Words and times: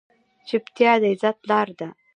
چپتیا، 0.47 0.91
د 1.01 1.03
عزت 1.11 1.37
لاره 1.49 1.73
ده. 1.79 1.89